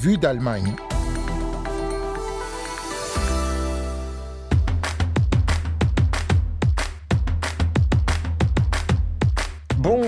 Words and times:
Vue 0.00 0.18
d'Allemagne. 0.18 0.74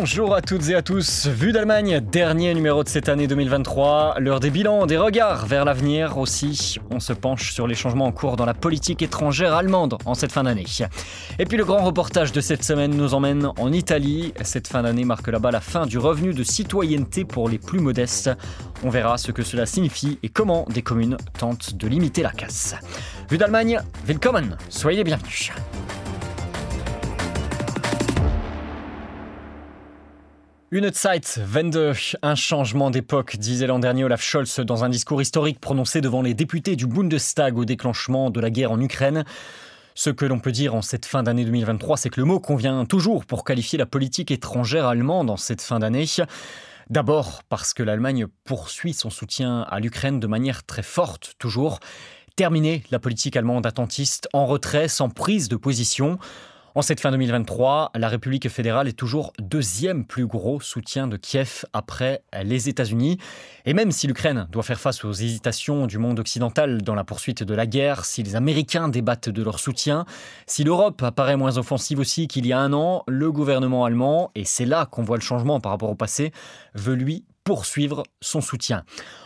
Bonjour 0.00 0.34
à 0.34 0.40
toutes 0.40 0.66
et 0.70 0.74
à 0.74 0.80
tous. 0.80 1.26
Vue 1.26 1.52
d'Allemagne, 1.52 2.00
dernier 2.00 2.54
numéro 2.54 2.82
de 2.82 2.88
cette 2.88 3.10
année 3.10 3.26
2023. 3.26 4.14
L'heure 4.18 4.40
des 4.40 4.48
bilans, 4.48 4.86
des 4.86 4.96
regards 4.96 5.44
vers 5.44 5.66
l'avenir 5.66 6.16
aussi. 6.16 6.78
On 6.90 7.00
se 7.00 7.12
penche 7.12 7.52
sur 7.52 7.66
les 7.66 7.74
changements 7.74 8.06
en 8.06 8.10
cours 8.10 8.36
dans 8.36 8.46
la 8.46 8.54
politique 8.54 9.02
étrangère 9.02 9.52
allemande 9.52 9.98
en 10.06 10.14
cette 10.14 10.32
fin 10.32 10.44
d'année. 10.44 10.64
Et 11.38 11.44
puis 11.44 11.58
le 11.58 11.66
grand 11.66 11.84
reportage 11.84 12.32
de 12.32 12.40
cette 12.40 12.64
semaine 12.64 12.92
nous 12.96 13.12
emmène 13.12 13.50
en 13.58 13.72
Italie. 13.74 14.32
Cette 14.40 14.68
fin 14.68 14.84
d'année 14.84 15.04
marque 15.04 15.28
là-bas 15.28 15.50
la 15.50 15.60
fin 15.60 15.84
du 15.84 15.98
revenu 15.98 16.32
de 16.32 16.44
citoyenneté 16.44 17.26
pour 17.26 17.50
les 17.50 17.58
plus 17.58 17.80
modestes. 17.80 18.30
On 18.82 18.88
verra 18.88 19.18
ce 19.18 19.32
que 19.32 19.42
cela 19.42 19.66
signifie 19.66 20.18
et 20.22 20.30
comment 20.30 20.64
des 20.70 20.80
communes 20.80 21.18
tentent 21.38 21.74
de 21.74 21.86
limiter 21.86 22.22
la 22.22 22.30
casse. 22.30 22.74
Vue 23.28 23.36
d'Allemagne, 23.36 23.78
willkommen, 24.06 24.56
soyez 24.70 25.04
bienvenus. 25.04 25.52
Une 30.72 30.92
Zeit 30.92 31.40
Wende, 31.52 31.94
un 32.22 32.34
changement 32.36 32.92
d'époque, 32.92 33.36
disait 33.36 33.66
l'an 33.66 33.80
dernier 33.80 34.04
Olaf 34.04 34.22
Scholz 34.22 34.60
dans 34.60 34.84
un 34.84 34.88
discours 34.88 35.20
historique 35.20 35.58
prononcé 35.60 36.00
devant 36.00 36.22
les 36.22 36.32
députés 36.32 36.76
du 36.76 36.86
Bundestag 36.86 37.58
au 37.58 37.64
déclenchement 37.64 38.30
de 38.30 38.38
la 38.38 38.50
guerre 38.50 38.70
en 38.70 38.80
Ukraine. 38.80 39.24
Ce 39.96 40.10
que 40.10 40.24
l'on 40.24 40.38
peut 40.38 40.52
dire 40.52 40.76
en 40.76 40.80
cette 40.80 41.06
fin 41.06 41.24
d'année 41.24 41.44
2023, 41.44 41.96
c'est 41.96 42.08
que 42.08 42.20
le 42.20 42.26
mot 42.26 42.38
convient 42.38 42.84
toujours 42.84 43.26
pour 43.26 43.42
qualifier 43.42 43.80
la 43.80 43.86
politique 43.86 44.30
étrangère 44.30 44.86
allemande 44.86 45.28
en 45.28 45.36
cette 45.36 45.60
fin 45.60 45.80
d'année. 45.80 46.06
D'abord 46.88 47.42
parce 47.48 47.74
que 47.74 47.82
l'Allemagne 47.82 48.28
poursuit 48.44 48.92
son 48.92 49.10
soutien 49.10 49.62
à 49.62 49.80
l'Ukraine 49.80 50.20
de 50.20 50.28
manière 50.28 50.62
très 50.62 50.84
forte, 50.84 51.34
toujours. 51.40 51.80
Terminer 52.36 52.84
la 52.92 53.00
politique 53.00 53.36
allemande 53.36 53.66
attentiste 53.66 54.28
en 54.32 54.46
retrait, 54.46 54.86
sans 54.86 55.08
prise 55.10 55.48
de 55.48 55.56
position. 55.56 56.20
En 56.76 56.82
cette 56.82 57.00
fin 57.00 57.10
2023, 57.10 57.90
la 57.96 58.08
République 58.08 58.48
fédérale 58.48 58.86
est 58.86 58.92
toujours 58.92 59.32
deuxième 59.40 60.04
plus 60.04 60.28
gros 60.28 60.60
soutien 60.60 61.08
de 61.08 61.16
Kiev 61.16 61.64
après 61.72 62.22
les 62.44 62.68
États-Unis. 62.68 63.18
Et 63.66 63.74
même 63.74 63.90
si 63.90 64.06
l'Ukraine 64.06 64.46
doit 64.52 64.62
faire 64.62 64.78
face 64.78 65.04
aux 65.04 65.12
hésitations 65.12 65.88
du 65.88 65.98
monde 65.98 66.20
occidental 66.20 66.82
dans 66.82 66.94
la 66.94 67.02
poursuite 67.02 67.42
de 67.42 67.54
la 67.54 67.66
guerre, 67.66 68.04
si 68.04 68.22
les 68.22 68.36
Américains 68.36 68.88
débattent 68.88 69.30
de 69.30 69.42
leur 69.42 69.58
soutien, 69.58 70.04
si 70.46 70.62
l'Europe 70.62 71.02
apparaît 71.02 71.36
moins 71.36 71.58
offensive 71.58 71.98
aussi 71.98 72.28
qu'il 72.28 72.46
y 72.46 72.52
a 72.52 72.60
un 72.60 72.72
an, 72.72 73.02
le 73.08 73.32
gouvernement 73.32 73.84
allemand, 73.84 74.30
et 74.36 74.44
c'est 74.44 74.64
là 74.64 74.86
qu'on 74.86 75.02
voit 75.02 75.16
le 75.16 75.22
changement 75.22 75.58
par 75.58 75.72
rapport 75.72 75.90
au 75.90 75.96
passé, 75.96 76.30
veut 76.74 76.94
lui 76.94 77.24
poursuivre 77.42 78.04
son 78.20 78.40
soutien. 78.40 78.84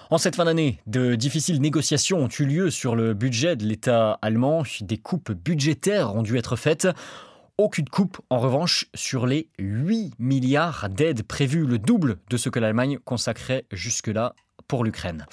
En 0.09 0.17
cette 0.17 0.37
fin 0.37 0.47
d'année, 0.47 0.79
de 0.87 1.15
difficiles 1.15 1.61
négociations 1.61 2.25
ont 2.25 2.29
eu 2.29 2.47
lieu 2.47 2.71
sur 2.71 2.97
le 2.97 3.13
budget 3.13 3.55
de 3.55 3.67
l'État 3.67 4.19
allemand. 4.23 4.63
Des 4.81 4.97
coupes 4.97 5.33
budgétaires 5.33 6.15
ont 6.15 6.23
dû 6.23 6.39
être 6.39 6.57
faites. 6.57 6.89
Aucune 7.57 7.89
coupe, 7.89 8.21
en 8.31 8.41
revanche, 8.41 8.87
sur 8.97 9.29
les 9.29 9.49
8 9.61 10.15
milliards 10.19 10.89
d'aides 10.89 11.23
prévues, 11.23 11.65
le 11.65 11.79
double 11.79 12.17
de 12.29 12.37
ce 12.37 12.49
que 12.49 12.59
l'Allemagne 12.59 12.99
consacrait 13.05 13.65
jusque-là 13.71 14.35
pour 14.67 14.83
l'Ukraine. 14.83 15.25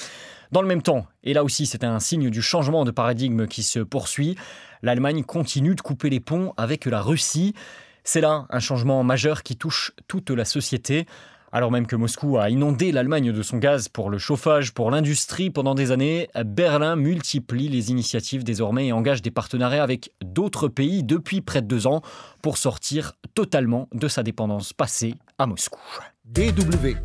Dans 0.52 0.61
le 0.61 0.67
même 0.67 0.83
temps, 0.83 1.08
et 1.23 1.33
là 1.33 1.44
aussi 1.44 1.66
c'est 1.66 1.83
un 1.83 1.99
signe 1.99 2.30
du 2.30 2.44
changement 2.44 2.86
de 2.86 2.92
paradigme 2.92 3.47
qui 3.47 3.64
se 3.64 3.80
poursuit, 3.80 4.36
l'Allemagne 4.83 5.23
continue 5.23 5.73
de 5.73 5.81
couper 5.81 6.11
les 6.11 6.19
ponts 6.19 6.53
avec 6.58 6.86
la 6.86 7.02
Russie. 7.02 7.55
C'est 8.03 8.22
là 8.22 8.45
un 8.52 8.59
changement 8.59 9.03
majeur 9.03 9.42
qui 9.42 9.58
touche 9.58 9.92
toute 10.08 10.30
la 10.30 10.45
société. 10.45 11.08
Alors 11.54 11.70
même 11.70 11.86
que 11.86 11.98
Moscou 11.98 12.38
a 12.38 12.50
inondé 12.50 12.94
l'Allemagne 12.94 13.34
de 13.34 13.42
son 13.44 13.58
gaz 13.58 13.90
pour 13.90 14.10
le 14.10 14.18
chauffage, 14.18 14.74
pour 14.74 14.90
l'industrie 14.90 15.50
pendant 15.50 15.76
des 15.76 15.92
années, 15.92 16.30
Berlin 16.46 16.96
multiplie 16.96 17.67
les 17.67 17.92
initiatives 17.92 18.45
désormais 18.45 18.88
et 18.88 18.94
engage 18.94 19.22
des 19.22 19.32
partenariats 19.32 19.84
avec 19.84 20.11
d'autres 20.23 20.70
pays 20.70 21.04
depuis 21.04 21.42
près 21.42 21.61
de 21.61 21.67
deux 21.67 21.88
ans 21.88 22.02
pour 22.42 22.58
sortir 22.58 23.14
totalement 23.34 23.90
de 23.94 24.08
sa 24.08 24.23
dépendance 24.23 24.72
passée 24.72 25.16
à 25.38 25.45
Moscou. 25.45 25.82
DW. 26.23 26.95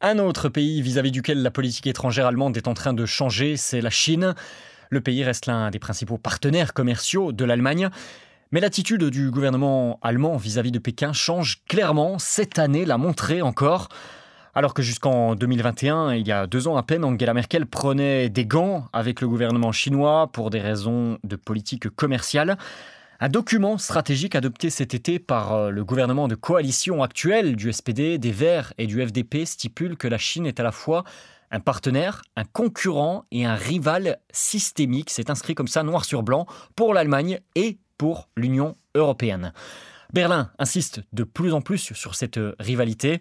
Un 0.00 0.18
autre 0.18 0.48
pays 0.48 0.82
vis-à-vis 0.82 1.12
duquel 1.12 1.42
la 1.42 1.52
politique 1.52 1.86
étrangère 1.86 2.26
allemande 2.26 2.56
est 2.56 2.66
en 2.66 2.74
train 2.74 2.92
de 2.92 3.06
changer, 3.06 3.56
c'est 3.56 3.80
la 3.80 3.90
Chine. 3.90 4.34
Le 4.90 5.00
pays 5.00 5.22
reste 5.22 5.46
l'un 5.46 5.70
des 5.70 5.78
principaux 5.78 6.18
partenaires 6.18 6.74
commerciaux 6.74 7.30
de 7.30 7.44
l'Allemagne. 7.44 7.88
Mais 8.52 8.60
l'attitude 8.60 9.04
du 9.04 9.30
gouvernement 9.30 9.98
allemand 10.02 10.36
vis-à-vis 10.36 10.72
de 10.72 10.78
Pékin 10.78 11.14
change 11.14 11.62
clairement. 11.66 12.18
Cette 12.18 12.58
année 12.58 12.84
l'a 12.84 12.98
montré 12.98 13.40
encore. 13.40 13.88
Alors 14.54 14.74
que 14.74 14.82
jusqu'en 14.82 15.34
2021, 15.34 16.12
il 16.12 16.28
y 16.28 16.32
a 16.32 16.46
deux 16.46 16.68
ans 16.68 16.76
à 16.76 16.82
peine, 16.82 17.02
Angela 17.02 17.32
Merkel 17.32 17.64
prenait 17.64 18.28
des 18.28 18.44
gants 18.44 18.88
avec 18.92 19.22
le 19.22 19.28
gouvernement 19.28 19.72
chinois 19.72 20.28
pour 20.30 20.50
des 20.50 20.60
raisons 20.60 21.18
de 21.24 21.36
politique 21.36 21.88
commerciale. 21.88 22.58
Un 23.20 23.30
document 23.30 23.78
stratégique 23.78 24.34
adopté 24.34 24.68
cet 24.68 24.92
été 24.92 25.18
par 25.18 25.54
euh, 25.54 25.70
le 25.70 25.82
gouvernement 25.82 26.28
de 26.28 26.34
coalition 26.34 27.02
actuel 27.02 27.56
du 27.56 27.72
SPD, 27.72 28.18
des 28.18 28.32
Verts 28.32 28.74
et 28.76 28.86
du 28.86 29.02
FDP 29.02 29.46
stipule 29.46 29.96
que 29.96 30.08
la 30.08 30.18
Chine 30.18 30.44
est 30.44 30.60
à 30.60 30.62
la 30.62 30.72
fois 30.72 31.04
un 31.50 31.60
partenaire, 31.60 32.20
un 32.36 32.44
concurrent 32.44 33.24
et 33.30 33.46
un 33.46 33.54
rival 33.54 34.18
systémique. 34.30 35.08
C'est 35.08 35.30
inscrit 35.30 35.54
comme 35.54 35.68
ça 35.68 35.82
noir 35.82 36.04
sur 36.04 36.22
blanc 36.22 36.46
pour 36.76 36.92
l'Allemagne 36.92 37.40
et 37.54 37.78
pour 38.02 38.28
l'Union 38.36 38.74
européenne. 38.96 39.52
Berlin 40.12 40.50
insiste 40.58 41.04
de 41.12 41.22
plus 41.22 41.52
en 41.52 41.60
plus 41.60 41.94
sur 41.94 42.16
cette 42.16 42.40
rivalité. 42.58 43.20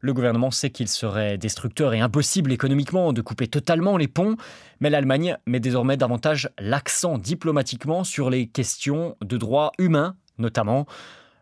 Le 0.00 0.14
gouvernement 0.14 0.50
sait 0.50 0.70
qu'il 0.70 0.88
serait 0.88 1.36
destructeur 1.36 1.92
et 1.92 2.00
impossible 2.00 2.50
économiquement 2.50 3.12
de 3.12 3.20
couper 3.20 3.48
totalement 3.48 3.98
les 3.98 4.08
ponts, 4.08 4.36
mais 4.80 4.88
l'Allemagne 4.88 5.36
met 5.46 5.60
désormais 5.60 5.98
davantage 5.98 6.48
l'accent 6.58 7.18
diplomatiquement 7.18 8.02
sur 8.02 8.30
les 8.30 8.46
questions 8.46 9.14
de 9.20 9.36
droits 9.36 9.72
humains, 9.78 10.16
notamment. 10.38 10.86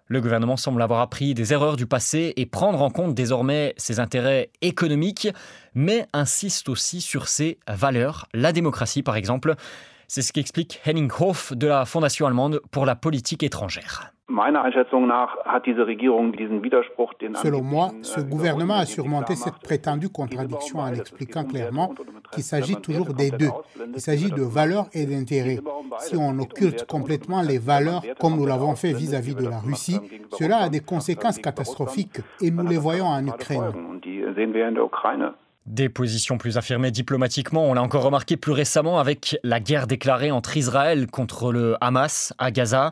Le 0.09 0.21
gouvernement 0.21 0.57
semble 0.57 0.83
avoir 0.83 1.03
appris 1.03 1.35
des 1.35 1.53
erreurs 1.53 1.77
du 1.77 1.87
passé 1.87 2.33
et 2.35 2.47
prendre 2.47 2.83
en 2.83 2.91
compte 2.91 3.15
désormais 3.15 3.75
ses 3.77 4.01
intérêts 4.01 4.51
économiques, 4.61 5.29
mais 5.77 6.09
insiste 6.13 6.69
aussi 6.69 7.01
sur 7.01 7.29
ses 7.29 7.61
valeurs, 7.69 8.27
la 8.35 8.51
démocratie 8.51 9.05
par 9.05 9.15
exemple. 9.15 9.55
C'est 10.09 10.23
ce 10.23 10.33
qu'explique 10.33 10.81
Henning 10.87 11.11
Hof 11.21 11.53
de 11.55 11.67
la 11.67 11.85
Fondation 11.85 12.27
allemande 12.27 12.61
pour 12.71 12.87
la 12.87 12.95
politique 12.95 13.43
étrangère. 13.43 14.13
Selon 17.35 17.63
moi, 17.63 17.91
ce 18.03 18.21
gouvernement 18.21 18.77
a 18.77 18.87
surmonté 18.87 19.35
cette 19.35 19.59
prétendue 19.59 20.09
contradiction 20.09 20.79
en 20.79 20.93
expliquant 20.93 21.45
clairement 21.45 21.93
qu'il 22.33 22.43
s'agit 22.43 22.77
toujours 22.77 23.13
des 23.13 23.31
deux. 23.31 23.51
Il 23.95 24.01
s'agit 24.01 24.31
de 24.31 24.43
valeurs 24.43 24.87
et 24.95 25.05
d'intérêts. 25.05 25.59
Si 25.99 26.17
on 26.17 26.39
occulte 26.39 26.87
complètement 26.87 27.43
les 27.43 27.59
valeurs, 27.59 28.03
comme 28.21 28.37
nous 28.37 28.47
l'avons 28.47 28.75
fait 28.75 28.93
vis-à-vis 28.93 29.35
de 29.35 29.47
la 29.47 29.59
Russie, 29.59 30.01
cela 30.39 30.59
a 30.59 30.69
des 30.71 30.81
conséquences 30.81 31.39
catastrophiques 31.39 32.21
et 32.41 32.51
nous 32.51 32.67
les 32.67 32.79
voyons 32.79 33.07
en 33.07 33.27
Ukraine. 33.27 33.73
Des 35.67 35.89
positions 35.89 36.39
plus 36.39 36.59
affirmées 36.59 36.91
diplomatiquement, 36.91 37.65
on 37.65 37.75
l'a 37.75 37.83
encore 37.83 38.03
remarqué 38.03 38.37
plus 38.37 38.51
récemment 38.51 38.99
avec 38.99 39.39
la 39.45 39.61
guerre 39.61 39.87
déclarée 39.87 40.33
entre 40.33 40.57
Israël 40.57 41.07
contre 41.07 41.53
le 41.53 41.77
Hamas 41.81 42.33
à 42.39 42.51
Gaza. 42.51 42.91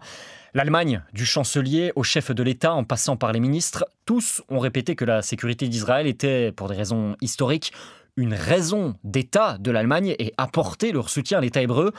L'Allemagne, 0.55 1.03
du 1.13 1.27
chancelier 1.27 1.93
au 1.97 2.05
chef 2.05 2.31
de 2.31 2.43
l'État 2.45 2.73
en 2.73 2.85
passant 2.85 3.17
par 3.17 3.33
les 3.33 3.41
ministres, 3.41 3.85
tous 4.07 4.43
ont 4.49 4.61
répété 4.61 4.95
que 4.95 5.05
la 5.05 5.21
sécurité 5.21 5.69
d'Israël 5.69 6.07
était, 6.07 6.53
pour 6.53 6.69
des 6.69 6.77
raisons 6.77 7.17
historiques, 7.21 7.73
une 8.17 8.35
raison 8.35 8.95
d'État 9.03 9.59
de 9.59 9.73
l'Allemagne 9.73 10.15
et 10.21 10.33
apporté 10.37 10.93
leur 10.93 11.09
soutien 11.09 11.39
à 11.39 11.41
l'État 11.41 11.63
hébreu. 11.63 11.93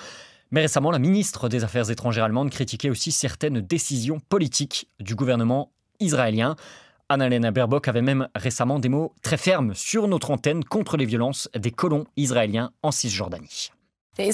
Mais 0.52 0.62
récemment, 0.62 0.92
la 0.92 1.00
ministre 1.00 1.50
des 1.50 1.66
Affaires 1.66 1.92
étrangères 1.92 2.24
allemande 2.24 2.50
critiquait 2.50 2.90
aussi 2.90 3.12
certaines 3.12 3.60
décisions 3.60 4.22
politiques 4.30 4.88
du 5.02 5.16
gouvernement 5.16 5.72
israélien. 6.00 6.56
Annalena 7.12 7.52
Baerbock 7.52 7.88
avait 7.88 8.02
même 8.02 8.28
récemment 8.36 8.80
des 8.80 8.90
mots 8.90 9.14
très 9.22 9.38
fermes 9.38 9.76
sur 9.76 10.08
notre 10.08 10.32
antenne 10.32 10.64
contre 10.64 10.98
les 10.98 11.06
violences 11.06 11.50
des 11.56 11.72
colons 11.72 12.06
israéliens 12.16 12.72
en 12.84 12.92
Cisjordanie. 12.92 13.72
Le 14.18 14.34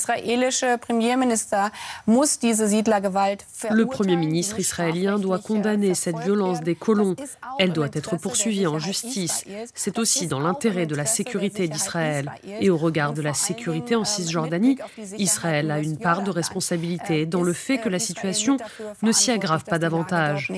Premier 3.86 4.16
ministre 4.16 4.60
israélien 4.60 5.20
doit 5.20 5.38
condamner 5.38 5.94
cette 5.94 6.18
violence 6.18 6.62
des 6.62 6.74
colons. 6.74 7.16
Elle 7.60 7.74
doit 7.74 7.90
être 7.94 8.18
poursuivie 8.18 8.66
en 8.66 8.80
justice. 8.80 9.46
C'est 9.76 10.00
aussi 10.00 10.26
dans 10.26 10.40
l'intérêt 10.40 10.88
de 10.88 10.96
la 10.96 11.06
sécurité 11.06 11.68
d'Israël. 11.68 12.32
Et 12.60 12.72
au 12.72 12.78
regard 12.78 13.14
de 13.14 13.22
la 13.22 13.36
sécurité 13.36 13.96
en 13.96 14.04
Cisjordanie, 14.04 14.80
Israël 15.20 15.70
a 15.70 15.78
une 15.80 16.00
part 16.00 16.24
de 16.24 16.32
responsabilité 16.32 17.28
dans 17.28 17.44
le 17.44 17.54
fait 17.54 17.78
que 17.78 17.90
la 17.90 18.00
situation 18.00 18.58
ne 19.04 19.12
s'y 19.12 19.30
aggrave 19.32 19.64
pas 19.64 19.78
davantage. 19.78 20.52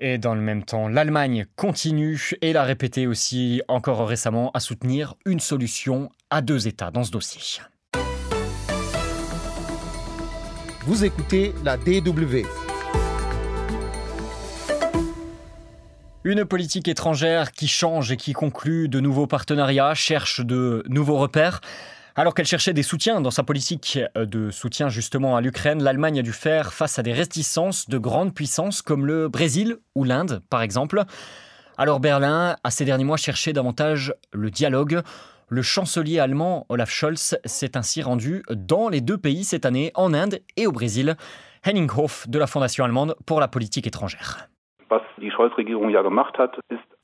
Et 0.00 0.16
dans 0.16 0.36
le 0.36 0.40
même 0.40 0.62
temps, 0.62 0.86
l'Allemagne 0.86 1.46
continue, 1.56 2.30
et 2.40 2.52
l'a 2.52 2.62
répété 2.62 3.08
aussi 3.08 3.62
encore 3.66 4.06
récemment, 4.06 4.52
à 4.54 4.60
soutenir 4.60 5.14
une 5.26 5.40
solution 5.40 6.10
à 6.30 6.40
deux 6.40 6.68
États 6.68 6.92
dans 6.92 7.02
ce 7.02 7.10
dossier. 7.10 7.40
Vous 10.82 11.04
écoutez 11.04 11.52
la 11.64 11.76
DW. 11.76 12.46
Une 16.22 16.44
politique 16.44 16.86
étrangère 16.86 17.50
qui 17.50 17.66
change 17.66 18.12
et 18.12 18.16
qui 18.16 18.34
conclut 18.34 18.88
de 18.88 19.00
nouveaux 19.00 19.26
partenariats, 19.26 19.94
cherche 19.94 20.40
de 20.44 20.84
nouveaux 20.88 21.18
repères. 21.18 21.60
Alors 22.18 22.34
qu'elle 22.34 22.46
cherchait 22.46 22.72
des 22.72 22.82
soutiens 22.82 23.20
dans 23.20 23.30
sa 23.30 23.44
politique 23.44 23.96
de 24.16 24.50
soutien 24.50 24.88
justement 24.88 25.36
à 25.36 25.40
l'Ukraine, 25.40 25.80
l'Allemagne 25.80 26.18
a 26.18 26.22
dû 26.22 26.32
faire 26.32 26.72
face 26.72 26.98
à 26.98 27.04
des 27.04 27.12
réticences 27.12 27.88
de 27.88 27.96
grandes 27.96 28.34
puissances 28.34 28.82
comme 28.82 29.06
le 29.06 29.28
Brésil 29.28 29.76
ou 29.94 30.02
l'Inde, 30.02 30.42
par 30.50 30.62
exemple. 30.62 31.04
Alors 31.76 32.00
Berlin 32.00 32.56
a 32.64 32.70
ces 32.72 32.84
derniers 32.84 33.04
mois 33.04 33.18
cherché 33.18 33.52
davantage 33.52 34.12
le 34.32 34.50
dialogue. 34.50 35.02
Le 35.46 35.62
chancelier 35.62 36.18
allemand 36.18 36.66
Olaf 36.70 36.90
Scholz 36.90 37.38
s'est 37.44 37.76
ainsi 37.76 38.02
rendu 38.02 38.42
dans 38.50 38.88
les 38.88 39.00
deux 39.00 39.18
pays 39.18 39.44
cette 39.44 39.64
année, 39.64 39.92
en 39.94 40.12
Inde 40.12 40.40
et 40.56 40.66
au 40.66 40.72
Brésil. 40.72 41.16
Henning 41.64 41.88
Hof 41.96 42.28
de 42.28 42.40
la 42.40 42.48
Fondation 42.48 42.84
allemande 42.84 43.14
pour 43.26 43.38
la 43.38 43.46
politique 43.46 43.86
étrangère. 43.86 44.48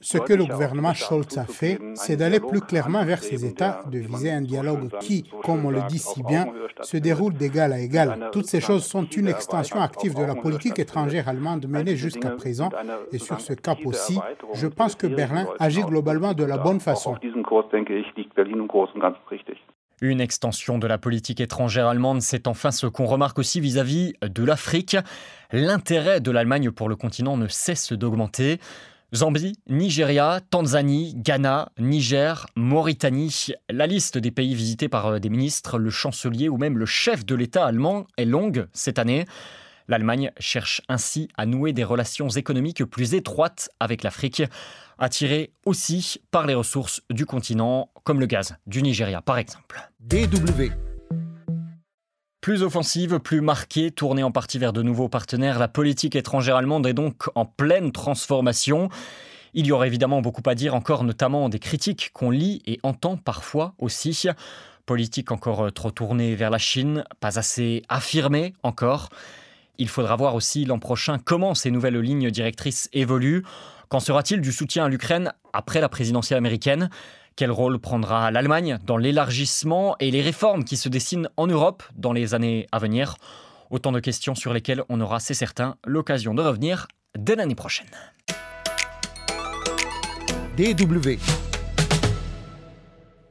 Ce 0.00 0.18
que 0.18 0.32
le 0.32 0.44
gouvernement 0.44 0.92
Scholz 0.92 1.38
a 1.38 1.44
fait, 1.44 1.78
c'est 1.94 2.16
d'aller 2.16 2.40
plus 2.40 2.60
clairement 2.60 3.04
vers 3.04 3.22
ces 3.22 3.44
États, 3.44 3.80
de 3.90 3.98
viser 3.98 4.30
un 4.30 4.42
dialogue 4.42 4.90
qui, 5.00 5.24
comme 5.42 5.64
on 5.64 5.70
le 5.70 5.82
dit 5.88 5.98
si 5.98 6.22
bien, 6.22 6.46
se 6.82 6.96
déroule 6.96 7.34
d'égal 7.34 7.72
à 7.72 7.80
égal. 7.80 8.30
Toutes 8.32 8.46
ces 8.46 8.60
choses 8.60 8.84
sont 8.84 9.04
une 9.04 9.28
extension 9.28 9.80
active 9.80 10.14
de 10.14 10.24
la 10.24 10.34
politique 10.34 10.78
étrangère 10.78 11.28
allemande 11.28 11.66
menée 11.68 11.96
jusqu'à 11.96 12.30
présent. 12.30 12.70
Et 13.12 13.18
sur 13.18 13.40
ce 13.40 13.52
cap 13.52 13.78
aussi, 13.84 14.18
je 14.54 14.66
pense 14.66 14.94
que 14.94 15.06
Berlin 15.06 15.46
agit 15.58 15.82
globalement 15.82 16.32
de 16.32 16.44
la 16.44 16.58
bonne 16.58 16.80
façon. 16.80 17.16
Une 20.00 20.20
extension 20.20 20.78
de 20.78 20.86
la 20.86 20.98
politique 20.98 21.40
étrangère 21.40 21.86
allemande, 21.86 22.20
c'est 22.20 22.46
enfin 22.46 22.70
ce 22.70 22.86
qu'on 22.86 23.06
remarque 23.06 23.38
aussi 23.38 23.60
vis-à-vis 23.60 24.14
de 24.22 24.44
l'Afrique. 24.44 24.96
L'intérêt 25.52 26.20
de 26.20 26.30
l'Allemagne 26.30 26.70
pour 26.70 26.88
le 26.88 26.96
continent 26.96 27.36
ne 27.36 27.48
cesse 27.48 27.92
d'augmenter. 27.92 28.58
Zambie, 29.14 29.60
Nigeria, 29.68 30.40
Tanzanie, 30.50 31.14
Ghana, 31.16 31.70
Niger, 31.78 32.46
Mauritanie. 32.56 33.52
La 33.70 33.86
liste 33.86 34.18
des 34.18 34.32
pays 34.32 34.56
visités 34.56 34.88
par 34.88 35.06
euh, 35.06 35.18
des 35.20 35.28
ministres, 35.28 35.78
le 35.78 35.90
chancelier 35.90 36.48
ou 36.48 36.56
même 36.56 36.78
le 36.78 36.86
chef 36.86 37.24
de 37.24 37.36
l'État 37.36 37.64
allemand 37.64 38.06
est 38.16 38.24
longue 38.24 38.66
cette 38.72 38.98
année. 38.98 39.24
L'Allemagne 39.88 40.32
cherche 40.38 40.80
ainsi 40.88 41.28
à 41.36 41.44
nouer 41.46 41.72
des 41.72 41.84
relations 41.84 42.28
économiques 42.28 42.84
plus 42.84 43.14
étroites 43.14 43.68
avec 43.80 44.02
l'Afrique, 44.02 44.42
attirée 44.98 45.52
aussi 45.66 46.20
par 46.30 46.46
les 46.46 46.54
ressources 46.54 47.02
du 47.10 47.26
continent, 47.26 47.90
comme 48.02 48.20
le 48.20 48.26
gaz 48.26 48.56
du 48.66 48.82
Nigeria 48.82 49.20
par 49.20 49.38
exemple. 49.38 49.90
DW. 50.00 50.72
Plus 52.40 52.62
offensive, 52.62 53.20
plus 53.20 53.40
marquée, 53.40 53.90
tournée 53.90 54.22
en 54.22 54.30
partie 54.30 54.58
vers 54.58 54.72
de 54.72 54.82
nouveaux 54.82 55.08
partenaires, 55.08 55.58
la 55.58 55.68
politique 55.68 56.14
étrangère 56.14 56.56
allemande 56.56 56.86
est 56.86 56.92
donc 56.92 57.30
en 57.34 57.46
pleine 57.46 57.90
transformation. 57.90 58.90
Il 59.54 59.66
y 59.66 59.72
aurait 59.72 59.86
évidemment 59.86 60.20
beaucoup 60.20 60.42
à 60.46 60.54
dire 60.54 60.74
encore, 60.74 61.04
notamment 61.04 61.48
des 61.48 61.58
critiques 61.58 62.10
qu'on 62.12 62.30
lit 62.30 62.60
et 62.66 62.80
entend 62.82 63.16
parfois 63.16 63.74
aussi. 63.78 64.28
Politique 64.84 65.32
encore 65.32 65.72
trop 65.72 65.90
tournée 65.90 66.34
vers 66.34 66.50
la 66.50 66.58
Chine, 66.58 67.04
pas 67.20 67.38
assez 67.38 67.82
affirmée 67.88 68.52
encore. 68.62 69.08
Il 69.78 69.88
faudra 69.88 70.14
voir 70.16 70.34
aussi 70.34 70.64
l'an 70.64 70.78
prochain 70.78 71.18
comment 71.18 71.54
ces 71.54 71.70
nouvelles 71.70 71.98
lignes 71.98 72.30
directrices 72.30 72.88
évoluent. 72.92 73.44
Qu'en 73.88 74.00
sera-t-il 74.00 74.40
du 74.40 74.52
soutien 74.52 74.84
à 74.84 74.88
l'Ukraine 74.88 75.32
après 75.52 75.80
la 75.80 75.88
présidentielle 75.88 76.38
américaine? 76.38 76.90
Quel 77.36 77.50
rôle 77.50 77.80
prendra 77.80 78.30
l'Allemagne 78.30 78.78
dans 78.86 78.96
l'élargissement 78.96 79.96
et 79.98 80.12
les 80.12 80.22
réformes 80.22 80.64
qui 80.64 80.76
se 80.76 80.88
dessinent 80.88 81.28
en 81.36 81.48
Europe 81.48 81.82
dans 81.96 82.12
les 82.12 82.34
années 82.34 82.68
à 82.70 82.78
venir? 82.78 83.16
Autant 83.70 83.90
de 83.90 83.98
questions 83.98 84.36
sur 84.36 84.52
lesquelles 84.52 84.84
on 84.88 85.00
aura, 85.00 85.18
c'est 85.18 85.34
certain, 85.34 85.74
l'occasion 85.84 86.34
de 86.34 86.42
revenir 86.42 86.86
dès 87.18 87.34
l'année 87.34 87.56
prochaine. 87.56 87.90
DW. 90.56 91.18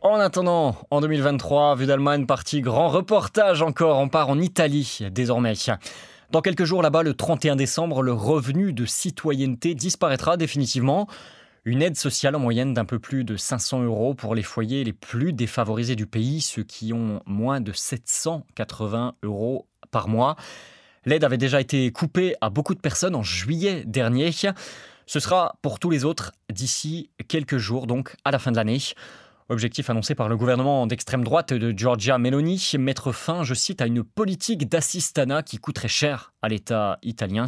En 0.01 0.19
attendant, 0.19 0.75
en 0.91 0.99
2023, 0.99 1.77
vue 1.77 1.85
d'Allemagne, 1.85 2.25
partie 2.25 2.59
grand 2.59 2.89
reportage 2.89 3.61
encore, 3.61 3.99
on 3.99 4.09
part 4.09 4.27
en 4.27 4.37
Italie 4.37 4.99
désormais. 5.11 5.53
Dans 6.33 6.41
quelques 6.41 6.63
jours 6.63 6.81
là-bas, 6.81 7.03
le 7.03 7.13
31 7.13 7.55
décembre, 7.55 8.01
le 8.01 8.11
revenu 8.11 8.73
de 8.73 8.85
citoyenneté 8.85 9.75
disparaîtra 9.75 10.35
définitivement. 10.35 11.07
Une 11.63 11.83
aide 11.83 11.95
sociale 11.95 12.35
en 12.35 12.39
moyenne 12.39 12.73
d'un 12.73 12.85
peu 12.85 12.97
plus 12.97 13.23
de 13.23 13.37
500 13.37 13.83
euros 13.83 14.15
pour 14.15 14.33
les 14.33 14.41
foyers 14.41 14.83
les 14.83 14.93
plus 14.93 15.31
défavorisés 15.31 15.95
du 15.95 16.07
pays, 16.07 16.41
ceux 16.41 16.63
qui 16.63 16.91
ont 16.91 17.21
moins 17.27 17.61
de 17.61 17.71
780 17.71 19.13
euros 19.21 19.67
par 19.91 20.07
mois. 20.07 20.35
L'aide 21.05 21.23
avait 21.23 21.37
déjà 21.37 21.61
été 21.61 21.91
coupée 21.91 22.33
à 22.41 22.49
beaucoup 22.49 22.73
de 22.73 22.81
personnes 22.81 23.13
en 23.13 23.21
juillet 23.21 23.83
dernier. 23.85 24.31
Ce 25.05 25.19
sera 25.19 25.59
pour 25.61 25.77
tous 25.77 25.91
les 25.91 26.03
autres 26.03 26.31
d'ici 26.51 27.11
quelques 27.27 27.59
jours, 27.59 27.85
donc 27.85 28.15
à 28.25 28.31
la 28.31 28.39
fin 28.39 28.51
de 28.51 28.55
l'année. 28.55 28.79
Objectif 29.49 29.89
annoncé 29.89 30.15
par 30.15 30.29
le 30.29 30.37
gouvernement 30.37 30.87
d'extrême 30.87 31.23
droite 31.23 31.53
de 31.53 31.77
Giorgia 31.77 32.17
Meloni, 32.17 32.71
mettre 32.79 33.11
fin, 33.11 33.43
je 33.43 33.53
cite, 33.53 33.81
à 33.81 33.87
une 33.87 34.03
politique 34.03 34.69
d'assistanat 34.69 35.43
qui 35.43 35.57
coûterait 35.57 35.87
cher 35.87 36.33
à 36.41 36.47
l'État 36.47 36.97
italien. 37.03 37.45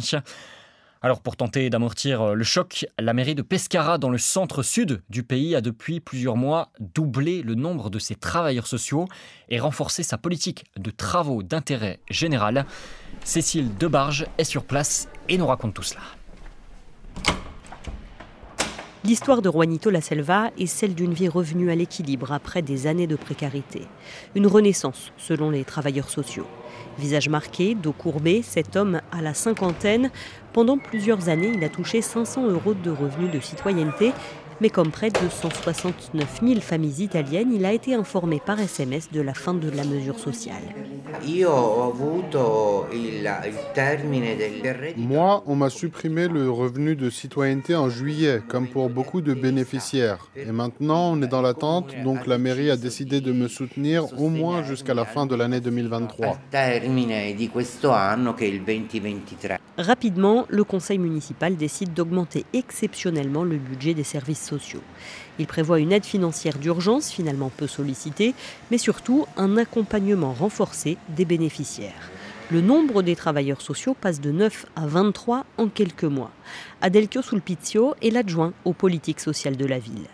Alors 1.02 1.20
pour 1.20 1.36
tenter 1.36 1.70
d'amortir 1.70 2.34
le 2.34 2.44
choc, 2.44 2.86
la 2.98 3.12
mairie 3.12 3.34
de 3.34 3.42
Pescara 3.42 3.96
dans 3.96 4.10
le 4.10 4.18
centre-sud 4.18 5.02
du 5.08 5.22
pays 5.22 5.54
a 5.54 5.60
depuis 5.60 6.00
plusieurs 6.00 6.36
mois 6.36 6.70
doublé 6.80 7.42
le 7.42 7.54
nombre 7.54 7.90
de 7.90 7.98
ses 7.98 8.14
travailleurs 8.14 8.66
sociaux 8.66 9.06
et 9.48 9.60
renforcé 9.60 10.02
sa 10.02 10.18
politique 10.18 10.64
de 10.76 10.90
travaux 10.90 11.42
d'intérêt 11.42 12.00
général. 12.10 12.66
Cécile 13.24 13.76
Debarge 13.76 14.26
est 14.38 14.44
sur 14.44 14.64
place 14.64 15.08
et 15.28 15.38
nous 15.38 15.46
raconte 15.46 15.74
tout 15.74 15.82
cela. 15.82 16.00
L'histoire 19.06 19.40
de 19.40 19.48
Juanito 19.48 19.88
La 19.88 20.00
Selva 20.00 20.50
est 20.58 20.66
celle 20.66 20.96
d'une 20.96 21.14
vie 21.14 21.28
revenue 21.28 21.70
à 21.70 21.76
l'équilibre 21.76 22.32
après 22.32 22.60
des 22.60 22.88
années 22.88 23.06
de 23.06 23.14
précarité. 23.14 23.82
Une 24.34 24.48
renaissance, 24.48 25.12
selon 25.16 25.50
les 25.50 25.62
travailleurs 25.62 26.10
sociaux. 26.10 26.46
Visage 26.98 27.28
marqué, 27.28 27.76
dos 27.76 27.92
courbé, 27.92 28.42
cet 28.42 28.74
homme 28.74 29.00
a 29.12 29.22
la 29.22 29.32
cinquantaine. 29.32 30.10
Pendant 30.52 30.76
plusieurs 30.76 31.28
années, 31.28 31.52
il 31.54 31.62
a 31.62 31.68
touché 31.68 32.02
500 32.02 32.48
euros 32.48 32.74
de 32.74 32.90
revenus 32.90 33.30
de 33.30 33.38
citoyenneté 33.38 34.12
mais 34.60 34.70
comme 34.70 34.90
près 34.90 35.10
de 35.10 35.28
169 35.28 36.40
000 36.42 36.60
familles 36.60 37.02
italiennes, 37.02 37.52
il 37.52 37.64
a 37.64 37.72
été 37.72 37.94
informé 37.94 38.40
par 38.44 38.60
SMS 38.60 39.10
de 39.10 39.20
la 39.20 39.34
fin 39.34 39.54
de 39.54 39.70
la 39.70 39.84
mesure 39.84 40.18
sociale. 40.18 40.62
Moi, 44.96 45.42
on 45.46 45.54
m'a 45.54 45.70
supprimé 45.70 46.28
le 46.28 46.50
revenu 46.50 46.96
de 46.96 47.10
citoyenneté 47.10 47.74
en 47.74 47.88
juillet, 47.88 48.40
comme 48.48 48.68
pour 48.68 48.90
beaucoup 48.90 49.20
de 49.20 49.34
bénéficiaires. 49.34 50.28
Et 50.36 50.46
maintenant, 50.46 51.12
on 51.12 51.22
est 51.22 51.26
dans 51.26 51.42
l'attente, 51.42 51.94
donc 52.04 52.26
la 52.26 52.38
mairie 52.38 52.70
a 52.70 52.76
décidé 52.76 53.20
de 53.20 53.32
me 53.32 53.48
soutenir 53.48 54.04
au 54.20 54.28
moins 54.28 54.62
jusqu'à 54.62 54.94
la 54.94 55.04
fin 55.04 55.26
de 55.26 55.34
l'année 55.34 55.60
2023. 55.60 56.38
Rapidement, 59.78 60.46
le 60.48 60.64
conseil 60.64 60.96
municipal 60.96 61.54
décide 61.54 61.92
d'augmenter 61.92 62.46
exceptionnellement 62.54 63.44
le 63.44 63.58
budget 63.58 63.92
des 63.92 64.04
services 64.04 64.42
sociaux. 64.42 64.82
Il 65.38 65.46
prévoit 65.46 65.80
une 65.80 65.92
aide 65.92 66.06
financière 66.06 66.56
d'urgence, 66.56 67.10
finalement 67.10 67.50
peu 67.54 67.66
sollicitée, 67.66 68.34
mais 68.70 68.78
surtout 68.78 69.26
un 69.36 69.58
accompagnement 69.58 70.32
renforcé 70.32 70.96
des 71.10 71.26
bénéficiaires. 71.26 72.10
Le 72.50 72.62
nombre 72.62 73.02
des 73.02 73.16
travailleurs 73.16 73.60
sociaux 73.60 73.94
passe 74.00 74.20
de 74.20 74.30
9 74.30 74.66
à 74.76 74.86
23 74.86 75.44
en 75.58 75.68
quelques 75.68 76.04
mois. 76.04 76.30
Adelchio 76.80 77.20
Sulpizio 77.20 77.94
est 78.00 78.10
l'adjoint 78.10 78.54
aux 78.64 78.72
politiques 78.72 79.20
sociales 79.20 79.56
de 79.56 79.66
la 79.66 79.78
ville. 79.78 80.06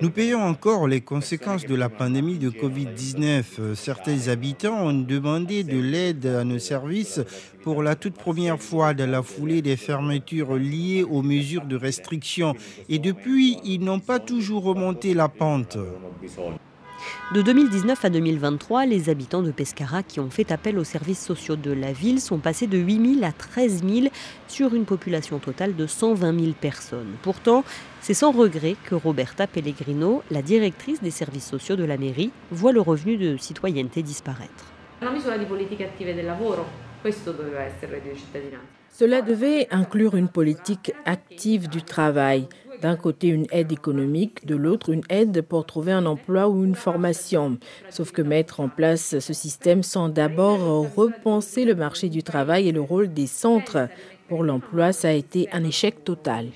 Nous 0.00 0.10
payons 0.10 0.42
encore 0.42 0.86
les 0.86 1.00
conséquences 1.00 1.64
de 1.66 1.74
la 1.74 1.88
pandémie 1.88 2.38
de 2.38 2.50
Covid-19. 2.50 3.74
Certains 3.74 4.28
habitants 4.28 4.86
ont 4.86 4.92
demandé 4.92 5.64
de 5.64 5.78
l'aide 5.78 6.26
à 6.26 6.44
nos 6.44 6.58
services 6.58 7.20
pour 7.62 7.82
la 7.82 7.94
toute 7.94 8.14
première 8.14 8.60
fois 8.60 8.94
dans 8.94 9.10
la 9.10 9.22
foulée 9.22 9.62
des 9.62 9.76
fermetures 9.76 10.54
liées 10.54 11.02
aux 11.02 11.22
mesures 11.22 11.64
de 11.64 11.76
restriction. 11.76 12.54
Et 12.88 12.98
depuis, 12.98 13.58
ils 13.64 13.80
n'ont 13.80 14.00
pas 14.00 14.20
toujours 14.20 14.64
remonté 14.64 15.14
la 15.14 15.28
pente. 15.28 15.78
De 17.34 17.42
2019 17.42 18.04
à 18.04 18.10
2023, 18.10 18.86
les 18.86 19.08
habitants 19.08 19.42
de 19.42 19.50
Pescara 19.50 20.02
qui 20.02 20.20
ont 20.20 20.30
fait 20.30 20.52
appel 20.52 20.78
aux 20.78 20.84
services 20.84 21.24
sociaux 21.24 21.56
de 21.56 21.72
la 21.72 21.92
ville 21.92 22.20
sont 22.20 22.38
passés 22.38 22.66
de 22.66 22.78
8 22.78 23.14
000 23.20 23.24
à 23.24 23.32
13 23.32 23.82
000 23.86 24.06
sur 24.48 24.74
une 24.74 24.84
population 24.84 25.38
totale 25.38 25.74
de 25.74 25.86
120 25.86 26.38
000 26.38 26.52
personnes. 26.60 27.14
Pourtant, 27.22 27.64
c'est 28.00 28.14
sans 28.14 28.32
regret 28.32 28.76
que 28.84 28.94
Roberta 28.94 29.46
Pellegrino, 29.46 30.22
la 30.30 30.42
directrice 30.42 31.00
des 31.00 31.10
services 31.10 31.46
sociaux 31.46 31.76
de 31.76 31.84
la 31.84 31.96
mairie, 31.96 32.32
voit 32.50 32.72
le 32.72 32.80
revenu 32.80 33.16
de 33.16 33.36
citoyenneté 33.36 34.02
disparaître. 34.02 34.72
Cela 38.90 39.22
devait 39.22 39.68
inclure 39.70 40.16
une 40.16 40.28
politique 40.28 40.92
active 41.06 41.68
du 41.68 41.82
travail. 41.82 42.46
D'un 42.82 42.96
côté, 42.96 43.28
une 43.28 43.46
aide 43.52 43.70
économique, 43.70 44.44
de 44.44 44.56
l'autre, 44.56 44.90
une 44.90 45.04
aide 45.08 45.42
pour 45.42 45.64
trouver 45.64 45.92
un 45.92 46.04
emploi 46.04 46.48
ou 46.48 46.64
une 46.64 46.74
formation. 46.74 47.58
Sauf 47.90 48.10
que 48.10 48.22
mettre 48.22 48.58
en 48.58 48.68
place 48.68 49.18
ce 49.20 49.32
système 49.32 49.84
sans 49.84 50.08
d'abord 50.08 50.92
repenser 50.96 51.64
le 51.64 51.76
marché 51.76 52.08
du 52.08 52.24
travail 52.24 52.68
et 52.68 52.72
le 52.72 52.80
rôle 52.80 53.12
des 53.12 53.28
centres 53.28 53.88
Pour 54.28 54.42
l'emploi, 54.42 54.92
ça 54.92 55.08
a 55.08 55.12
été 55.12 55.48
un 55.52 55.62
échec 55.62 56.04
total 56.04 56.46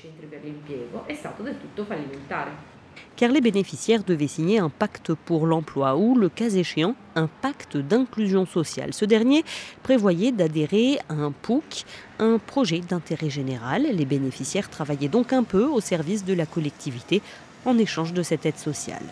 car 3.17 3.33
les 3.33 3.41
bénéficiaires 3.41 4.05
devaient 4.05 4.27
signer 4.27 4.59
un 4.59 4.69
pacte 4.69 5.15
pour 5.15 5.47
l'emploi 5.47 5.97
ou, 5.97 6.17
le 6.17 6.29
cas 6.29 6.51
échéant, 6.51 6.95
un 7.15 7.27
pacte 7.27 7.77
d'inclusion 7.77 8.47
sociale. 8.47 8.93
Ce 8.93 9.05
dernier 9.05 9.45
prévoyait 9.83 10.33
d'adhérer 10.33 10.99
à 11.09 11.15
un 11.15 11.33
POUC, 11.33 11.85
un 12.19 12.39
projet 12.39 12.81
d'intérêt 12.81 13.31
général. 13.31 13.87
Les 13.91 14.05
bénéficiaires 14.05 14.71
travaillaient 14.71 15.09
donc 15.09 15.33
un 15.33 15.43
peu 15.43 15.65
au 15.65 15.81
service 15.81 16.25
de 16.25 16.35
la 16.35 16.47
collectivité 16.47 17.23
en 17.65 17.79
échange 17.79 18.13
de 18.13 18.23
cette 18.23 18.47
aide 18.47 18.59
sociale. 18.59 19.03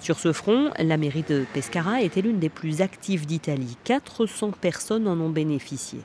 Sur 0.00 0.18
ce 0.18 0.32
front, 0.32 0.70
la 0.78 0.96
mairie 0.96 1.24
de 1.28 1.44
Pescara 1.54 2.02
était 2.02 2.22
l'une 2.22 2.40
des 2.40 2.48
plus 2.48 2.80
actives 2.80 3.24
d'Italie. 3.26 3.76
400 3.84 4.50
personnes 4.60 5.06
en 5.06 5.20
ont 5.20 5.30
bénéficié. 5.30 6.00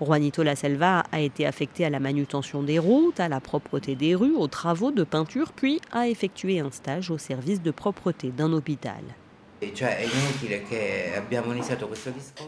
Juanito 0.00 0.42
La 0.42 0.56
Selva 0.56 1.04
a 1.12 1.20
été 1.20 1.46
affecté 1.46 1.84
à 1.84 1.90
la 1.90 2.00
manutention 2.00 2.62
des 2.62 2.78
routes, 2.78 3.20
à 3.20 3.28
la 3.28 3.40
propreté 3.40 3.94
des 3.94 4.14
rues, 4.14 4.34
aux 4.34 4.48
travaux 4.48 4.90
de 4.90 5.04
peinture, 5.04 5.52
puis 5.52 5.80
a 5.92 6.08
effectué 6.08 6.60
un 6.60 6.70
stage 6.70 7.10
au 7.10 7.18
service 7.18 7.62
de 7.62 7.70
propreté 7.70 8.30
d'un 8.30 8.52
hôpital. 8.52 9.02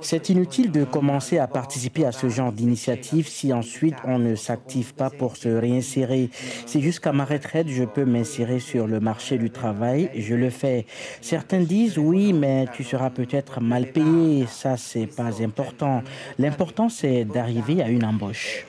C'est 0.00 0.28
inutile 0.28 0.70
de 0.70 0.84
commencer 0.84 1.38
à 1.38 1.46
participer 1.46 2.04
à 2.04 2.12
ce 2.12 2.28
genre 2.28 2.52
d'initiative 2.52 3.28
si 3.28 3.52
ensuite 3.52 3.94
on 4.04 4.18
ne 4.18 4.34
s'active 4.34 4.94
pas 4.94 5.10
pour 5.10 5.36
se 5.36 5.48
réinsérer. 5.48 6.30
C'est 6.66 6.80
jusqu'à 6.80 7.12
ma 7.12 7.24
retraite, 7.24 7.68
je 7.68 7.84
peux 7.84 8.04
m'insérer 8.04 8.58
sur 8.58 8.86
le 8.86 9.00
marché 9.00 9.38
du 9.38 9.50
travail. 9.50 10.10
Je 10.16 10.34
le 10.34 10.50
fais. 10.50 10.86
Certains 11.20 11.60
disent 11.60 11.98
oui, 11.98 12.32
mais 12.32 12.66
tu 12.72 12.84
seras 12.84 13.10
peut-être 13.10 13.60
mal 13.60 13.92
payé. 13.92 14.46
Ça, 14.46 14.76
c'est 14.76 15.06
pas 15.06 15.42
important. 15.42 16.02
L'important, 16.38 16.88
c'est 16.88 17.24
d'arriver 17.24 17.82
à 17.82 17.88
une 17.88 18.04
embauche. 18.04 18.64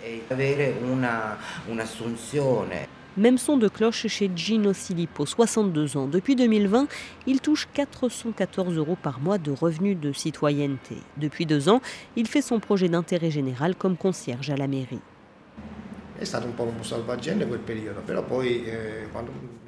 Même 3.18 3.38
son 3.38 3.56
de 3.56 3.70
cloche 3.70 4.08
chez 4.08 4.30
Gino 4.36 4.74
Silipo, 4.74 5.26
62 5.26 5.96
ans. 5.96 6.08
Depuis 6.08 6.36
2020, 6.36 6.88
il 7.28 7.40
touche 7.40 7.68
414 7.74 8.76
euros 8.76 8.98
par 9.02 9.22
mois 9.22 9.38
de 9.38 9.52
revenus 9.52 9.98
de 9.98 10.12
citoyenneté. 10.12 10.96
Depuis 11.16 11.46
deux 11.46 11.70
ans, 11.70 11.82
il 12.18 12.28
fait 12.28 12.42
son 12.42 12.60
projet 12.60 12.90
d'intérêt 12.90 13.32
général 13.32 13.76
comme 13.76 13.96
concierge 13.96 14.50
à 14.50 14.58
la 14.58 14.68
mairie. 14.68 15.00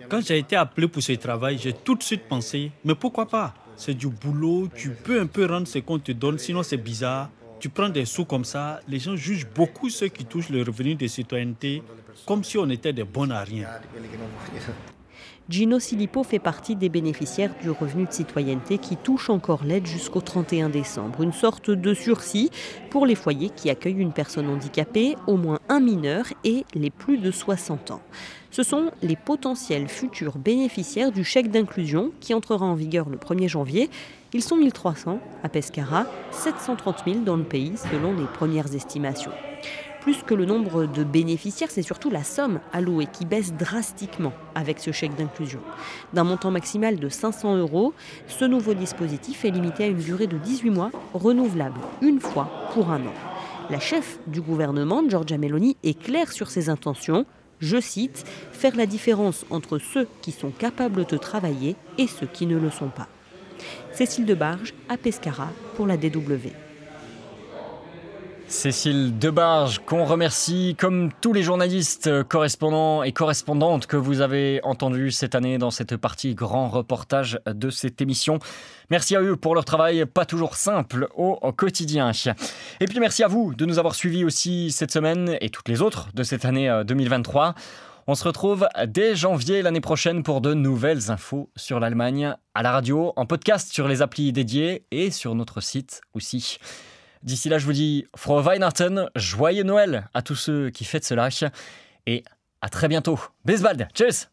Quand 0.10 0.22
j'ai 0.22 0.38
été 0.38 0.56
appelé 0.58 0.88
pour 0.90 1.02
ce 1.02 1.14
travail, 1.14 1.58
j'ai 1.58 1.74
tout 1.74 1.96
de 1.96 2.04
suite 2.04 2.24
pensé, 2.28 2.72
mais 2.84 2.96
pourquoi 2.96 3.28
pas? 3.28 3.54
C'est 3.78 3.94
du 3.94 4.08
boulot, 4.08 4.68
tu 4.76 4.90
peux 4.90 5.22
un 5.22 5.26
peu 5.26 5.46
rendre 5.46 5.68
ce 5.68 5.80
qu'on 5.80 6.00
te 6.00 6.12
donne, 6.12 6.38
sinon 6.38 6.64
c'est 6.64 6.78
bizarre. 6.78 7.30
Tu 7.60 7.70
prends 7.70 7.90
des 7.90 8.06
sous 8.06 8.26
comme 8.26 8.46
ça, 8.46 8.80
les 8.88 9.00
gens 9.00 9.16
jugent 9.16 9.48
beaucoup 9.54 9.90
ceux 9.90 10.08
qui 10.08 10.26
touchent 10.26 10.50
le 10.50 10.62
revenu 10.62 10.96
de 10.96 11.08
citoyenneté 11.08 11.82
comme 12.26 12.44
si 12.44 12.58
on 12.58 12.70
était 12.70 12.94
des 12.94 13.04
bons 13.04 13.30
à 13.32 13.44
rien. 13.44 13.68
Gino 15.50 15.80
Silipo 15.80 16.24
fait 16.24 16.40
partie 16.40 16.76
des 16.76 16.90
bénéficiaires 16.90 17.54
du 17.62 17.70
revenu 17.70 18.06
de 18.06 18.12
citoyenneté 18.12 18.78
qui 18.80 18.98
touche 18.98 19.30
encore 19.30 19.64
l'aide 19.64 19.88
jusqu'au 19.88 20.20
31 20.20 20.68
décembre. 20.68 21.22
Une 21.22 21.32
sorte 21.32 21.72
de 21.72 21.94
sursis 21.94 22.52
pour 22.90 23.06
les 23.06 23.16
foyers 23.16 23.50
qui 23.50 23.70
accueillent 23.70 24.02
une 24.02 24.12
personne 24.12 24.50
handicapée, 24.50 25.16
au 25.26 25.38
moins 25.38 25.60
un 25.70 25.80
mineur 25.80 26.26
et 26.44 26.66
les 26.74 26.90
plus 26.90 27.18
de 27.18 27.32
60 27.32 27.92
ans. 27.92 28.02
Ce 28.52 28.62
sont 28.62 28.92
les 29.02 29.16
potentiels 29.16 29.88
futurs 29.88 30.38
bénéficiaires 30.38 31.14
du 31.14 31.24
chèque 31.24 31.50
d'inclusion 31.50 32.12
qui 32.20 32.34
entrera 32.34 32.66
en 32.66 32.76
vigueur 32.76 33.08
le 33.08 33.16
1er 33.16 33.48
janvier. 33.48 33.90
Ils 34.34 34.44
sont 34.44 34.58
1300 34.58 35.22
à 35.44 35.48
Pescara, 35.48 36.08
730 36.32 37.04
000 37.06 37.20
dans 37.20 37.38
le 37.38 37.44
pays 37.44 37.76
selon 37.90 38.14
les 38.14 38.26
premières 38.26 38.76
estimations 38.76 39.32
plus 40.08 40.24
que 40.24 40.34
le 40.34 40.46
nombre 40.46 40.86
de 40.86 41.04
bénéficiaires, 41.04 41.70
c'est 41.70 41.82
surtout 41.82 42.10
la 42.10 42.24
somme 42.24 42.62
allouée 42.72 43.08
qui 43.12 43.26
baisse 43.26 43.52
drastiquement 43.52 44.32
avec 44.56 44.80
ce 44.80 44.94
chèque 44.94 45.18
d'inclusion. 45.18 45.60
D'un 46.14 46.24
montant 46.24 46.50
maximal 46.50 46.96
de 46.98 47.10
500 47.10 47.58
euros, 47.58 47.94
ce 48.28 48.46
nouveau 48.46 48.74
dispositif 48.74 49.44
est 49.44 49.50
limité 49.50 49.84
à 49.84 49.88
une 49.88 49.98
durée 49.98 50.28
de 50.28 50.38
18 50.38 50.70
mois, 50.70 50.92
renouvelable 51.14 51.82
une 52.02 52.22
fois 52.22 52.50
pour 52.74 52.90
un 52.90 53.02
an. 53.02 53.14
La 53.70 53.82
chef 53.82 54.18
du 54.28 54.40
gouvernement, 54.40 55.04
Giorgia 55.10 55.38
Meloni, 55.38 55.76
est 55.84 56.02
claire 56.02 56.32
sur 56.32 56.50
ses 56.50 56.70
intentions. 56.70 57.26
Je 57.60 57.82
cite, 57.82 58.24
faire 58.54 58.78
la 58.78 58.86
différence 58.86 59.46
entre 59.50 59.78
ceux 59.78 60.08
qui 60.22 60.32
sont 60.32 60.52
capables 60.52 61.04
de 61.04 61.18
travailler 61.18 61.76
et 61.98 62.08
ceux 62.08 62.28
qui 62.28 62.46
ne 62.46 62.56
le 62.56 62.72
sont 62.72 62.88
pas. 62.88 63.10
Cécile 63.92 64.26
Debarge 64.26 64.74
à 64.88 64.96
Pescara 64.96 65.50
pour 65.76 65.86
la 65.86 65.98
DW. 65.98 66.67
Cécile 68.50 69.20
Debarge, 69.20 69.80
qu'on 69.86 70.06
remercie 70.06 70.76
comme 70.80 71.12
tous 71.20 71.34
les 71.34 71.44
journalistes, 71.44 72.24
correspondants 72.24 73.04
et 73.04 73.12
correspondantes 73.12 73.88
que 73.88 73.98
vous 73.98 74.22
avez 74.22 74.62
entendus 74.64 75.12
cette 75.12 75.36
année 75.36 75.58
dans 75.58 75.70
cette 75.70 75.98
partie 75.98 76.34
grand 76.34 76.70
reportage 76.70 77.40
de 77.46 77.70
cette 77.70 78.02
émission. 78.02 78.40
Merci 78.90 79.18
à 79.18 79.22
eux 79.22 79.36
pour 79.36 79.54
leur 79.54 79.66
travail 79.66 80.06
pas 80.06 80.26
toujours 80.26 80.56
simple 80.56 81.10
au 81.16 81.36
quotidien. 81.52 82.12
Et 82.80 82.86
puis 82.86 83.00
merci 83.02 83.22
à 83.22 83.28
vous 83.28 83.54
de 83.54 83.66
nous 83.66 83.80
avoir 83.80 83.96
suivis 83.96 84.24
aussi 84.24 84.72
cette 84.72 84.92
semaine 84.92 85.38
et 85.42 85.50
toutes 85.50 85.68
les 85.68 85.82
autres 85.82 86.08
de 86.14 86.24
cette 86.24 86.46
année 86.46 86.84
2023. 86.88 87.48
Euh, 87.48 87.52
On 88.08 88.16
se 88.16 88.24
retrouve 88.24 88.66
dès 88.88 89.14
janvier 89.14 89.62
l'année 89.62 89.82
prochaine 89.82 90.24
pour 90.24 90.40
de 90.40 90.54
nouvelles 90.54 91.12
infos 91.12 91.50
sur 91.58 91.82
l'Allemagne 91.82 92.34
à 92.56 92.64
la 92.64 92.72
radio, 92.72 93.12
en 93.18 93.26
podcast 93.26 93.74
sur 93.74 93.90
les 93.90 94.02
applis 94.02 94.32
dédiées 94.32 94.86
et 94.92 95.12
sur 95.12 95.36
notre 95.36 95.60
site 95.60 96.00
aussi. 96.14 96.60
D'ici 97.24 97.50
là, 97.50 97.58
je 97.58 97.66
vous 97.66 97.74
dis 97.74 98.06
Frohe 98.16 98.44
Weihnachten, 98.44 99.10
joyeux 99.16 99.64
Noël 99.64 100.08
à 100.14 100.22
tous 100.22 100.36
ceux 100.36 100.70
qui 100.70 100.86
fêtent 100.86 101.06
cela 101.06 101.30
et 102.06 102.24
à 102.62 102.70
très 102.70 102.88
bientôt. 102.88 103.20
Bis 103.46 103.62
bald, 103.62 103.88
tschüss 103.94 104.30